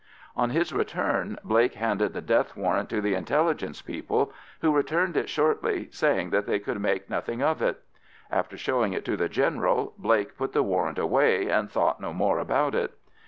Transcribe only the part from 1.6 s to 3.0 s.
handed the death warrant